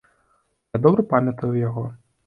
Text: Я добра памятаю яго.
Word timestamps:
Я 0.77 0.81
добра 0.87 1.07
памятаю 1.13 1.53
яго. 1.67 1.89